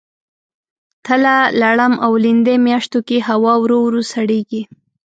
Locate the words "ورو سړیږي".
3.85-4.61